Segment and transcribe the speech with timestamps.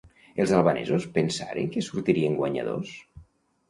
[0.45, 3.01] Els albanesos pensaren que sortirien guanyadors?